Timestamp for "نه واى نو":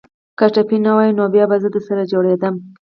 0.85-1.23